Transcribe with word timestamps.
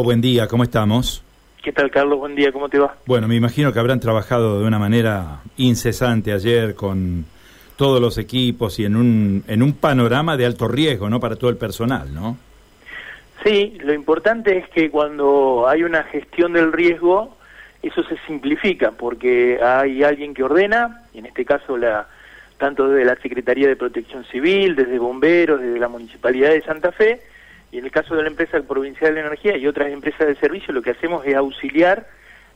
Buen 0.00 0.20
día, 0.20 0.46
¿cómo 0.46 0.62
estamos? 0.62 1.24
¿Qué 1.60 1.72
tal, 1.72 1.90
Carlos? 1.90 2.20
Buen 2.20 2.36
día, 2.36 2.52
¿cómo 2.52 2.68
te 2.68 2.78
va? 2.78 2.94
Bueno, 3.04 3.26
me 3.26 3.34
imagino 3.34 3.72
que 3.72 3.80
habrán 3.80 3.98
trabajado 3.98 4.60
de 4.60 4.64
una 4.64 4.78
manera 4.78 5.40
incesante 5.56 6.32
ayer 6.32 6.76
con 6.76 7.24
todos 7.74 8.00
los 8.00 8.16
equipos 8.16 8.78
y 8.78 8.84
en 8.84 8.94
un, 8.94 9.42
en 9.48 9.60
un 9.60 9.72
panorama 9.72 10.36
de 10.36 10.46
alto 10.46 10.68
riesgo, 10.68 11.10
¿no? 11.10 11.18
Para 11.18 11.34
todo 11.34 11.50
el 11.50 11.56
personal, 11.56 12.14
¿no? 12.14 12.36
Sí, 13.42 13.76
lo 13.80 13.92
importante 13.92 14.58
es 14.58 14.68
que 14.68 14.88
cuando 14.88 15.66
hay 15.66 15.82
una 15.82 16.04
gestión 16.04 16.52
del 16.52 16.72
riesgo, 16.72 17.36
eso 17.82 18.04
se 18.04 18.18
simplifica, 18.24 18.92
porque 18.92 19.58
hay 19.60 20.04
alguien 20.04 20.32
que 20.32 20.44
ordena, 20.44 21.02
y 21.12 21.18
en 21.18 21.26
este 21.26 21.44
caso 21.44 21.76
la 21.76 22.06
tanto 22.56 22.88
desde 22.88 23.04
la 23.04 23.16
Secretaría 23.16 23.66
de 23.66 23.74
Protección 23.74 24.24
Civil, 24.26 24.76
desde 24.76 25.00
bomberos, 25.00 25.60
desde 25.60 25.80
la 25.80 25.88
Municipalidad 25.88 26.50
de 26.50 26.62
Santa 26.62 26.92
Fe, 26.92 27.20
y 27.70 27.78
en 27.78 27.84
el 27.84 27.90
caso 27.90 28.14
de 28.16 28.22
la 28.22 28.28
empresa 28.28 28.60
provincial 28.62 29.14
de 29.14 29.20
energía 29.20 29.56
y 29.56 29.66
otras 29.66 29.90
empresas 29.90 30.26
de 30.26 30.36
servicio, 30.36 30.72
lo 30.72 30.82
que 30.82 30.90
hacemos 30.90 31.26
es 31.26 31.34
auxiliar 31.34 32.06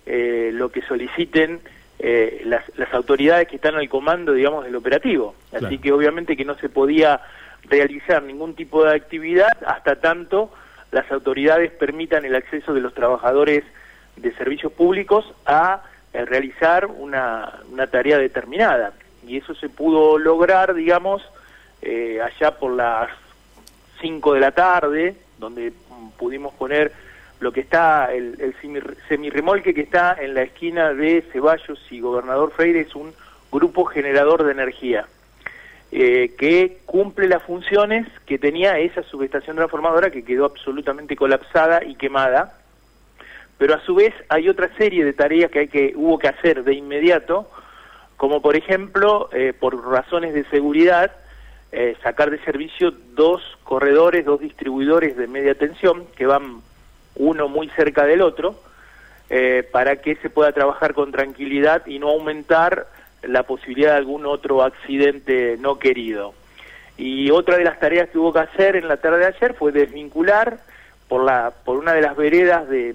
eh, 0.06 0.50
lo 0.52 0.70
que 0.70 0.82
soliciten 0.82 1.60
eh, 1.98 2.42
las, 2.46 2.64
las, 2.76 2.92
autoridades 2.94 3.46
que 3.46 3.56
están 3.56 3.74
al 3.74 3.88
comando, 3.88 4.32
digamos, 4.32 4.64
del 4.64 4.74
operativo. 4.74 5.34
Así 5.52 5.78
que 5.78 5.92
obviamente 5.92 6.36
que 6.36 6.44
no 6.44 6.56
se 6.56 6.68
podía 6.68 7.20
realizar 7.64 8.22
ningún 8.22 8.54
tipo 8.54 8.84
de 8.84 8.96
actividad 8.96 9.52
hasta 9.64 9.96
tanto 9.96 10.52
las 10.90 11.10
autoridades 11.12 11.70
permitan 11.70 12.24
el 12.24 12.34
acceso 12.34 12.74
de 12.74 12.80
los 12.80 12.92
trabajadores 12.94 13.64
de 14.16 14.32
servicios 14.34 14.72
públicos 14.72 15.32
a 15.46 15.82
eh, 16.12 16.24
realizar 16.24 16.86
una, 16.86 17.60
una, 17.70 17.86
tarea 17.86 18.18
determinada. 18.18 18.92
Y 19.26 19.36
eso 19.36 19.54
se 19.54 19.68
pudo 19.68 20.18
lograr, 20.18 20.74
digamos, 20.74 21.22
allá 21.82 22.58
por 22.58 22.72
las 22.72 23.10
5 24.02 24.34
de 24.34 24.40
la 24.40 24.52
tarde, 24.52 25.14
donde 25.38 25.72
pudimos 26.18 26.52
poner 26.54 26.92
lo 27.40 27.50
que 27.52 27.60
está, 27.60 28.12
el, 28.12 28.36
el 28.38 28.54
semirremolque 29.08 29.72
que 29.74 29.80
está 29.80 30.16
en 30.20 30.34
la 30.34 30.42
esquina 30.42 30.92
de 30.92 31.22
Ceballos 31.32 31.80
y 31.90 32.00
Gobernador 32.00 32.52
Freire 32.52 32.80
es 32.80 32.94
un 32.94 33.12
grupo 33.50 33.84
generador 33.84 34.44
de 34.44 34.52
energía, 34.52 35.06
eh, 35.90 36.34
que 36.38 36.78
cumple 36.86 37.28
las 37.28 37.42
funciones 37.42 38.06
que 38.26 38.38
tenía 38.38 38.78
esa 38.78 39.02
subestación 39.02 39.56
transformadora 39.56 40.10
que 40.10 40.24
quedó 40.24 40.46
absolutamente 40.46 41.16
colapsada 41.16 41.84
y 41.84 41.96
quemada, 41.96 42.58
pero 43.58 43.74
a 43.74 43.80
su 43.80 43.94
vez 43.94 44.14
hay 44.28 44.48
otra 44.48 44.74
serie 44.76 45.04
de 45.04 45.12
tareas 45.12 45.50
que, 45.50 45.58
hay 45.60 45.68
que 45.68 45.92
hubo 45.94 46.18
que 46.18 46.28
hacer 46.28 46.64
de 46.64 46.74
inmediato, 46.74 47.50
como 48.16 48.40
por 48.40 48.56
ejemplo, 48.56 49.28
eh, 49.32 49.52
por 49.52 49.84
razones 49.86 50.32
de 50.32 50.44
seguridad, 50.44 51.12
eh, 51.72 51.96
sacar 52.02 52.30
de 52.30 52.38
servicio 52.44 52.92
dos 53.14 53.40
corredores, 53.64 54.26
dos 54.26 54.40
distribuidores 54.40 55.16
de 55.16 55.26
media 55.26 55.54
tensión 55.54 56.04
que 56.16 56.26
van 56.26 56.60
uno 57.14 57.48
muy 57.48 57.70
cerca 57.70 58.04
del 58.04 58.20
otro 58.20 58.54
eh, 59.30 59.66
para 59.72 59.96
que 59.96 60.16
se 60.16 60.28
pueda 60.28 60.52
trabajar 60.52 60.92
con 60.92 61.12
tranquilidad 61.12 61.86
y 61.86 61.98
no 61.98 62.10
aumentar 62.10 62.86
la 63.22 63.44
posibilidad 63.44 63.92
de 63.92 63.96
algún 63.96 64.26
otro 64.26 64.62
accidente 64.62 65.56
no 65.58 65.78
querido. 65.78 66.34
Y 66.98 67.30
otra 67.30 67.56
de 67.56 67.64
las 67.64 67.80
tareas 67.80 68.10
que 68.10 68.18
hubo 68.18 68.34
que 68.34 68.40
hacer 68.40 68.76
en 68.76 68.86
la 68.86 68.98
tarde 68.98 69.20
de 69.20 69.26
ayer 69.26 69.54
fue 69.54 69.72
desvincular 69.72 70.58
por, 71.08 71.24
la, 71.24 71.54
por 71.64 71.78
una 71.78 71.94
de 71.94 72.02
las 72.02 72.16
veredas 72.16 72.68
de, 72.68 72.94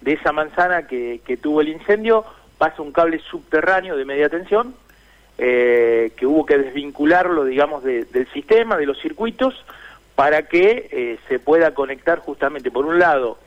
de 0.00 0.12
esa 0.12 0.32
manzana 0.32 0.88
que, 0.88 1.20
que 1.24 1.36
tuvo 1.36 1.60
el 1.60 1.68
incendio, 1.68 2.24
pasa 2.58 2.82
un 2.82 2.90
cable 2.90 3.20
subterráneo 3.20 3.96
de 3.96 4.04
media 4.04 4.28
tensión 4.28 4.74
eh, 5.44 6.12
que 6.16 6.24
hubo 6.24 6.46
que 6.46 6.56
desvincularlo, 6.56 7.44
digamos, 7.44 7.82
del 7.82 8.28
sistema, 8.32 8.76
de 8.76 8.86
los 8.86 9.00
circuitos, 9.00 9.64
para 10.14 10.46
que 10.46 10.88
eh, 10.92 11.18
se 11.26 11.40
pueda 11.40 11.74
conectar 11.74 12.20
justamente, 12.20 12.70
por 12.70 12.86
un 12.86 13.00
lado, 13.00 13.38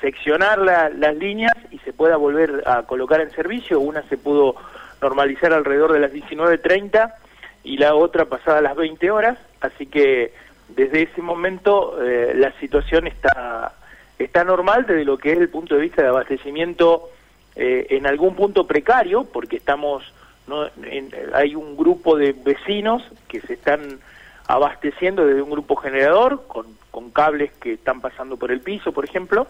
seccionar 0.00 0.58
las 0.58 1.16
líneas 1.16 1.52
y 1.70 1.80
se 1.80 1.92
pueda 1.92 2.16
volver 2.16 2.62
a 2.66 2.84
colocar 2.84 3.20
en 3.20 3.30
servicio. 3.32 3.78
Una 3.78 4.02
se 4.04 4.16
pudo 4.16 4.56
normalizar 5.02 5.52
alrededor 5.52 5.92
de 5.92 6.00
las 6.00 6.12
19.30 6.12 7.12
y 7.62 7.76
la 7.76 7.94
otra 7.94 8.24
pasada 8.24 8.62
las 8.62 8.74
20 8.74 9.10
horas, 9.10 9.36
así 9.60 9.84
que 9.84 10.32
desde 10.68 11.02
ese 11.02 11.20
momento 11.20 12.02
eh, 12.02 12.32
la 12.36 12.52
situación 12.58 13.06
está, 13.06 13.74
está 14.18 14.44
normal 14.44 14.86
desde 14.86 15.04
lo 15.04 15.18
que 15.18 15.32
es 15.32 15.38
el 15.38 15.50
punto 15.50 15.74
de 15.74 15.82
vista 15.82 16.00
de 16.00 16.08
abastecimiento 16.08 17.10
en 17.56 18.04
algún 18.06 18.34
punto 18.34 18.66
precario, 18.66 19.26
porque 19.32 19.56
estamos 19.56 20.02
no, 20.46 20.68
hay 21.32 21.54
un 21.54 21.76
grupo 21.76 22.16
de 22.16 22.32
vecinos 22.32 23.02
que 23.28 23.40
se 23.40 23.54
están 23.54 24.00
abasteciendo 24.46 25.26
desde 25.26 25.42
un 25.42 25.50
grupo 25.50 25.76
generador 25.76 26.46
con, 26.46 26.66
con 26.90 27.10
cables 27.10 27.52
que 27.52 27.74
están 27.74 28.00
pasando 28.00 28.36
por 28.36 28.50
el 28.50 28.60
piso, 28.60 28.92
por 28.92 29.04
ejemplo. 29.04 29.46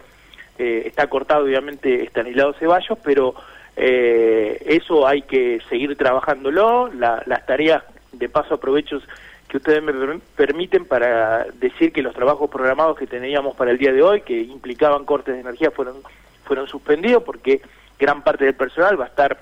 Eh, 0.59 0.84
está 0.87 1.09
cortado 1.09 1.44
obviamente 1.44 2.05
Estanislao 2.05 2.53
Ceballos, 2.55 2.99
pero 3.03 3.34
eh, 3.77 4.62
eso 4.66 5.06
hay 5.06 5.22
que 5.22 5.60
seguir 5.69 5.97
trabajándolo. 5.97 6.91
las 6.93 7.47
tareas 7.47 7.82
de 8.12 8.28
paso 8.28 8.55
aprovechos 8.55 9.03
que 9.49 9.56
ustedes 9.56 9.82
me 9.82 9.93
permiten 10.37 10.84
para 10.84 11.44
decir 11.55 11.93
que 11.93 12.03
los 12.03 12.15
trabajos 12.15 12.50
programados 12.50 12.97
que 12.97 13.06
teníamos 13.06 13.56
para 13.56 13.72
el 13.72 13.78
día 13.78 13.93
de 13.93 14.03
hoy, 14.03 14.21
que 14.22 14.41
implicaban 14.41 15.05
cortes 15.05 15.34
de 15.34 15.41
energía, 15.41 15.71
fueron, 15.71 15.97
fueron 16.44 16.66
suspendidos 16.69 17.22
porque 17.25 17.61
gran 17.99 18.22
parte 18.22 18.44
del 18.44 18.55
personal 18.55 19.00
va 19.00 19.05
a 19.05 19.09
estar 19.09 19.38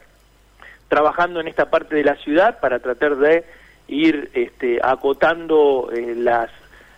trabajando 0.92 1.40
en 1.40 1.48
esta 1.48 1.70
parte 1.70 1.96
de 1.96 2.04
la 2.04 2.16
ciudad 2.16 2.60
para 2.60 2.78
tratar 2.78 3.16
de 3.16 3.46
ir 3.88 4.28
este, 4.34 4.78
acotando 4.82 5.90
eh, 5.90 6.14
las 6.14 6.50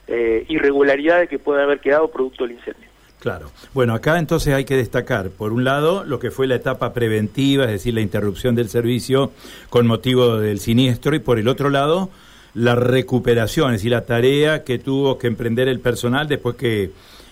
eh, 0.09 0.45
irregularidades 0.49 1.29
que 1.29 1.39
pueden 1.39 1.63
haber 1.63 1.79
quedado 1.79 2.09
producto 2.09 2.43
del 2.43 2.57
incendio. 2.57 2.89
Claro. 3.21 3.53
Bueno, 3.73 3.95
acá 3.95 4.19
entonces 4.19 4.53
hay 4.53 4.65
que 4.65 4.77
destacar, 4.77 5.31
por 5.31 5.53
un 5.53 5.63
lado, 5.63 6.03
lo 6.03 6.19
que 6.19 6.33
fue 6.33 6.49
la 6.49 6.57
etapa 6.57 6.93
preventiva, 6.93 7.67
es 7.67 7.71
decir, 7.71 7.95
la 7.95 8.01
interrupción 8.01 8.57
del 8.57 8.69
servicio 8.69 9.31
con 9.71 9.87
motivo 9.87 10.39
del 10.39 10.59
siniestro, 10.59 11.15
y 11.15 11.21
por 11.21 11.39
el 11.39 11.47
otro 11.47 11.71
lado, 11.71 12.11
la 12.53 12.75
recuperación, 12.75 13.75
es 13.75 13.81
decir, 13.81 13.93
la 13.93 14.07
tarea 14.07 14.65
que 14.65 14.81
tuvo 14.81 15.19
que 15.19 15.29
emprender 15.29 15.69
el 15.69 15.79
personal 15.79 16.27
después 16.27 16.57
que, 16.57 16.91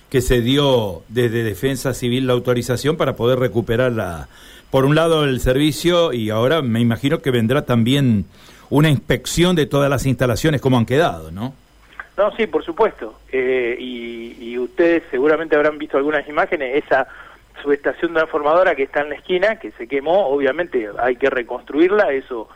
que 0.09 0.21
se 0.21 0.41
dio 0.43 1.03
desde 1.09 1.43
Defensa 1.43 1.93
Civil 1.93 2.29
la 2.29 2.35
autorización 2.35 2.97
para 2.97 3.17
poder 3.17 3.41
recuperar 3.41 3.91
la, 3.91 4.29
por 4.73 4.87
un 4.87 4.95
lado 4.95 5.25
el 5.25 5.39
servicio 5.41 6.15
y 6.15 6.31
ahora 6.31 6.63
me 6.63 6.81
imagino 6.81 7.21
que 7.21 7.31
vendrá 7.31 7.67
también 7.67 8.25
una 8.71 8.89
inspección 8.89 9.55
de 9.55 9.67
todas 9.67 9.91
las 9.91 10.07
instalaciones 10.07 10.63
como 10.63 10.79
han 10.79 10.87
quedado, 10.87 11.31
¿no? 11.31 11.53
No, 12.17 12.35
sí, 12.37 12.47
por 12.47 12.65
supuesto. 12.65 13.21
Eh, 13.31 13.77
y, 13.79 14.59
ustedes 14.59 15.03
seguramente 15.11 15.57
habrán 15.57 15.77
visto 15.77 15.99
algunas 15.99 16.27
imágenes, 16.29 16.85
esa 16.85 17.07
subestación 17.61 18.15
transformadora 18.15 18.77
que 18.77 18.85
está 18.85 19.01
en 19.01 19.11
la 19.11 19.17
esquina, 19.17 19.57
que 19.57 19.73
se 19.73 19.89
quemó, 19.89 20.29
obviamente 20.29 20.89
hay 20.99 21.17
que 21.17 21.29
reconstruirla, 21.29 22.13
eso 22.13 22.49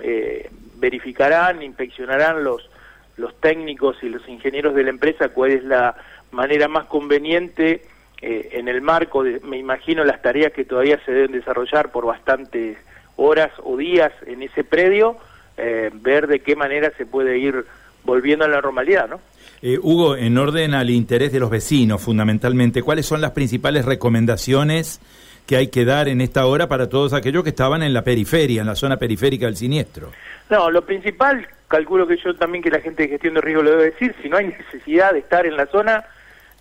eh, 0.00 0.50
verificarán, 0.76 1.62
inspeccionarán 1.62 2.42
los, 2.42 2.68
los 3.16 3.34
técnicos 3.40 3.96
y 4.02 4.08
los 4.08 4.28
ingenieros 4.28 4.74
de 4.74 4.82
la 4.82 4.90
empresa 4.90 5.28
cuál 5.28 5.52
es 5.52 5.64
la 5.64 5.94
manera 6.32 6.66
más 6.66 6.86
conveniente 6.86 7.82
eh, 8.22 8.50
en 8.52 8.68
el 8.68 8.80
marco 8.80 9.24
de, 9.24 9.40
me 9.40 9.58
imagino, 9.58 10.04
las 10.04 10.22
tareas 10.22 10.52
que 10.52 10.64
todavía 10.64 10.98
se 11.04 11.10
deben 11.10 11.32
desarrollar 11.32 11.90
por 11.90 12.06
bastantes 12.06 12.78
horas 13.16 13.50
o 13.64 13.76
días 13.76 14.12
en 14.26 14.42
ese 14.42 14.62
predio, 14.62 15.16
eh, 15.56 15.90
ver 15.92 16.28
de 16.28 16.38
qué 16.40 16.54
manera 16.54 16.92
se 16.96 17.04
puede 17.04 17.38
ir 17.38 17.64
volviendo 18.04 18.44
a 18.44 18.48
la 18.48 18.60
normalidad, 18.60 19.08
¿no? 19.08 19.20
Eh, 19.60 19.78
Hugo, 19.80 20.16
en 20.16 20.38
orden 20.38 20.74
al 20.74 20.90
interés 20.90 21.32
de 21.32 21.40
los 21.40 21.50
vecinos, 21.50 22.00
fundamentalmente, 22.00 22.82
¿cuáles 22.82 23.06
son 23.06 23.20
las 23.20 23.32
principales 23.32 23.84
recomendaciones 23.84 25.00
que 25.46 25.56
hay 25.56 25.68
que 25.68 25.84
dar 25.84 26.08
en 26.08 26.20
esta 26.20 26.46
hora 26.46 26.68
para 26.68 26.88
todos 26.88 27.12
aquellos 27.12 27.42
que 27.42 27.50
estaban 27.50 27.82
en 27.82 27.92
la 27.92 28.02
periferia, 28.02 28.60
en 28.60 28.66
la 28.68 28.76
zona 28.76 28.96
periférica 28.98 29.46
del 29.46 29.56
siniestro? 29.56 30.12
No, 30.48 30.70
lo 30.70 30.82
principal, 30.82 31.46
calculo 31.66 32.06
que 32.06 32.16
yo 32.16 32.34
también 32.34 32.62
que 32.62 32.70
la 32.70 32.80
gente 32.80 33.02
de 33.04 33.08
gestión 33.08 33.34
de 33.34 33.40
riesgo 33.40 33.62
lo 33.62 33.70
debe 33.70 33.84
decir, 33.84 34.14
si 34.22 34.28
no 34.28 34.36
hay 34.36 34.46
necesidad 34.46 35.12
de 35.12 35.20
estar 35.20 35.46
en 35.46 35.56
la 35.56 35.66
zona, 35.66 36.04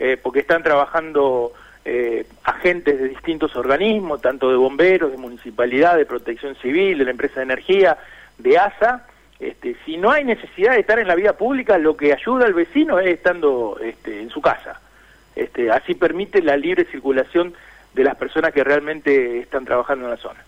eh, 0.04 0.18
porque 0.18 0.40
están 0.40 0.64
trabajando 0.64 1.54
eh, 1.86 2.26
agentes 2.44 3.00
de 3.00 3.10
distintos 3.10 3.56
organismos, 3.56 4.20
tanto 4.20 4.50
de 4.50 4.56
bomberos, 4.56 5.12
de 5.12 5.18
municipalidad, 5.18 5.96
de 5.96 6.08
protección 6.08 6.56
civil, 6.56 6.98
de 6.98 7.06
la 7.06 7.12
empresa 7.12 7.36
de 7.36 7.44
energía, 7.44 8.00
de 8.40 8.58
ASA. 8.58 9.06
Este, 9.40 9.76
si 9.86 9.98
no 9.98 10.10
hay 10.10 10.24
necesidad 10.24 10.72
de 10.72 10.80
estar 10.80 10.98
en 10.98 11.08
la 11.08 11.14
vida 11.14 11.34
pública, 11.34 11.78
lo 11.78 11.96
que 11.96 12.14
ayuda 12.14 12.48
al 12.48 12.56
vecino 12.56 12.98
es 12.98 13.14
estando 13.14 13.78
este, 13.80 14.24
en 14.24 14.32
su 14.32 14.42
casa. 14.42 14.82
Este, 15.36 15.70
así 15.70 15.94
permite 15.94 16.42
la 16.42 16.58
libre 16.58 16.86
circulación 16.86 17.54
de 17.94 18.04
las 18.04 18.16
personas 18.16 18.54
que 18.54 18.64
realmente 18.64 19.38
están 19.38 19.66
trabajando 19.66 20.06
en 20.06 20.12
la 20.12 20.18
zona. 20.18 20.40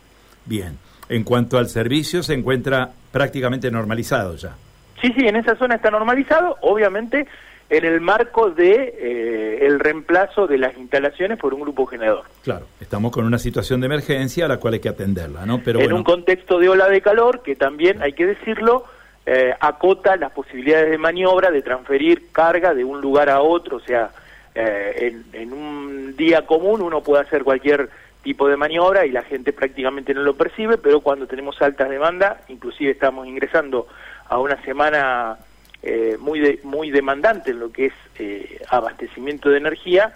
Bien. 0.45 0.79
En 1.09 1.23
cuanto 1.23 1.59
al 1.59 1.69
servicio, 1.69 2.23
se 2.23 2.33
encuentra 2.33 2.89
prácticamente 3.11 3.69
normalizado 3.69 4.35
ya. 4.35 4.55
Sí, 4.99 5.13
sí, 5.15 5.27
en 5.27 5.35
esa 5.35 5.55
zona 5.57 5.75
está 5.75 5.91
normalizado. 5.91 6.57
Obviamente, 6.61 7.27
en 7.69 7.85
el 7.85 8.01
marco 8.01 8.51
de 8.51 8.93
eh, 8.97 9.65
el 9.65 9.79
reemplazo 9.79 10.47
de 10.47 10.57
las 10.57 10.77
instalaciones 10.77 11.37
por 11.39 11.53
un 11.53 11.61
grupo 11.61 11.85
generador. 11.85 12.25
Claro, 12.43 12.67
estamos 12.79 13.11
con 13.11 13.25
una 13.25 13.39
situación 13.39 13.81
de 13.81 13.87
emergencia 13.87 14.45
a 14.45 14.47
la 14.47 14.57
cual 14.57 14.75
hay 14.75 14.79
que 14.79 14.89
atenderla, 14.89 15.45
¿no? 15.45 15.61
Pero 15.63 15.79
en 15.79 15.93
un 15.93 16.03
contexto 16.03 16.59
de 16.59 16.69
ola 16.69 16.87
de 16.89 17.01
calor 17.01 17.41
que 17.41 17.55
también 17.55 18.01
hay 18.01 18.13
que 18.13 18.25
decirlo 18.25 18.85
eh, 19.25 19.53
acota 19.57 20.17
las 20.17 20.33
posibilidades 20.33 20.91
de 20.91 20.97
maniobra 20.97 21.49
de 21.49 21.61
transferir 21.61 22.31
carga 22.33 22.73
de 22.73 22.83
un 22.83 22.99
lugar 22.99 23.29
a 23.29 23.41
otro, 23.41 23.77
o 23.77 23.79
sea, 23.79 24.11
eh, 24.53 25.15
en, 25.31 25.53
un 25.53 26.15
día 26.17 26.45
común 26.45 26.81
uno 26.81 27.01
puede 27.01 27.23
hacer 27.23 27.43
cualquier 27.43 27.89
tipo 28.21 28.49
de 28.49 28.57
maniobra 28.57 29.05
y 29.05 29.11
la 29.11 29.23
gente 29.23 29.53
prácticamente 29.53 30.13
no 30.13 30.23
lo 30.23 30.35
percibe, 30.35 30.77
pero 30.77 30.99
cuando 30.99 31.25
tenemos 31.25 31.61
altas 31.61 31.89
demandas, 31.89 32.37
inclusive 32.49 32.91
estamos 32.91 33.25
ingresando 33.25 33.87
a 34.27 34.39
una 34.39 34.61
semana 34.63 35.37
eh, 35.83 36.17
muy, 36.19 36.59
muy 36.63 36.91
demandante 36.91 37.51
en 37.51 37.59
lo 37.59 37.71
que 37.71 37.87
es 37.87 37.93
eh, 38.17 38.61
abastecimiento 38.69 39.49
de 39.49 39.57
energía, 39.57 40.15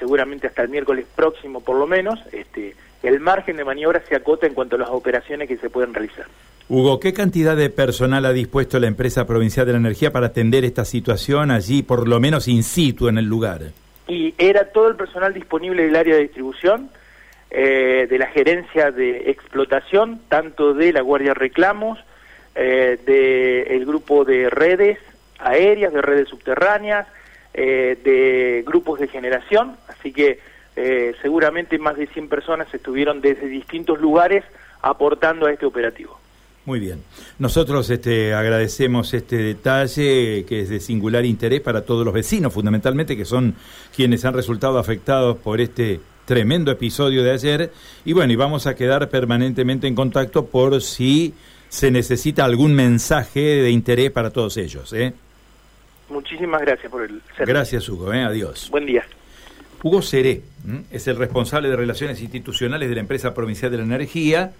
seguramente 0.00 0.48
hasta 0.48 0.62
el 0.62 0.68
miércoles 0.68 1.06
próximo 1.14 1.60
por 1.60 1.76
lo 1.76 1.86
menos, 1.86 2.18
este, 2.32 2.74
el 3.02 3.20
margen 3.20 3.56
de 3.56 3.64
maniobra 3.64 4.02
se 4.08 4.16
acota 4.16 4.46
en 4.46 4.54
cuanto 4.54 4.76
a 4.76 4.80
las 4.80 4.88
operaciones 4.88 5.48
que 5.48 5.56
se 5.56 5.70
pueden 5.70 5.94
realizar. 5.94 6.26
Hugo, 6.68 7.00
¿qué 7.00 7.12
cantidad 7.12 7.56
de 7.56 7.68
personal 7.68 8.24
ha 8.26 8.32
dispuesto 8.32 8.78
la 8.78 8.86
empresa 8.86 9.26
provincial 9.26 9.66
de 9.66 9.72
la 9.72 9.78
energía 9.78 10.12
para 10.12 10.26
atender 10.26 10.64
esta 10.64 10.84
situación 10.84 11.50
allí, 11.50 11.82
por 11.82 12.06
lo 12.06 12.20
menos 12.20 12.46
in 12.46 12.62
situ 12.62 13.08
en 13.08 13.18
el 13.18 13.24
lugar? 13.24 13.72
Y 14.06 14.34
era 14.38 14.66
todo 14.66 14.88
el 14.88 14.96
personal 14.96 15.34
disponible 15.34 15.84
del 15.84 15.96
área 15.96 16.14
de 16.14 16.22
distribución, 16.22 16.90
eh, 17.50 18.06
de 18.08 18.18
la 18.18 18.26
gerencia 18.26 18.92
de 18.92 19.30
explotación, 19.30 20.20
tanto 20.28 20.72
de 20.72 20.92
la 20.92 21.00
Guardia 21.00 21.34
Reclamos, 21.34 21.98
eh, 22.54 22.98
del 23.68 23.86
grupo 23.86 24.24
de 24.24 24.50
redes 24.50 24.98
aéreas, 25.38 25.92
de 25.92 26.02
redes 26.02 26.28
subterráneas, 26.28 27.06
eh, 27.54 27.98
de 28.04 28.62
grupos 28.66 29.00
de 29.00 29.08
generación, 29.08 29.76
así 29.88 30.12
que 30.12 30.38
eh, 30.76 31.14
seguramente 31.20 31.78
más 31.78 31.96
de 31.96 32.06
100 32.06 32.28
personas 32.28 32.72
estuvieron 32.72 33.20
desde 33.20 33.46
distintos 33.46 34.00
lugares 34.00 34.44
aportando 34.82 35.46
a 35.46 35.52
este 35.52 35.66
operativo. 35.66 36.18
Muy 36.64 36.78
bien. 36.78 37.02
Nosotros 37.38 37.88
este, 37.90 38.34
agradecemos 38.34 39.12
este 39.14 39.36
detalle 39.36 40.44
que 40.46 40.60
es 40.60 40.68
de 40.68 40.78
singular 40.78 41.24
interés 41.24 41.60
para 41.60 41.84
todos 41.84 42.04
los 42.04 42.14
vecinos, 42.14 42.52
fundamentalmente, 42.52 43.16
que 43.16 43.24
son 43.24 43.56
quienes 43.94 44.24
han 44.24 44.34
resultado 44.34 44.78
afectados 44.78 45.38
por 45.38 45.60
este 45.60 46.00
tremendo 46.26 46.70
episodio 46.70 47.24
de 47.24 47.32
ayer. 47.32 47.72
Y 48.04 48.12
bueno, 48.12 48.32
y 48.32 48.36
vamos 48.36 48.66
a 48.66 48.76
quedar 48.76 49.08
permanentemente 49.08 49.88
en 49.88 49.94
contacto 49.94 50.46
por 50.46 50.80
si 50.82 51.34
se 51.70 51.90
necesita 51.90 52.44
algún 52.44 52.74
mensaje 52.74 53.40
de 53.40 53.70
interés 53.70 54.10
para 54.10 54.30
todos 54.30 54.56
ellos. 54.56 54.92
¿eh? 54.92 55.14
Muchísimas 56.10 56.60
gracias 56.60 56.90
por 56.90 57.02
el 57.02 57.22
servicio. 57.22 57.46
Gracias, 57.46 57.88
Hugo. 57.88 58.12
¿eh? 58.12 58.22
Adiós. 58.22 58.68
Buen 58.70 58.84
día. 58.84 59.04
Hugo 59.82 60.02
Seré 60.02 60.42
es 60.90 61.06
el 61.06 61.16
responsable 61.16 61.70
de 61.70 61.76
Relaciones 61.76 62.20
Institucionales 62.20 62.88
de 62.88 62.96
la 62.96 63.00
empresa 63.00 63.32
provincial 63.32 63.70
de 63.70 63.78
la 63.78 63.84
energía. 63.84 64.52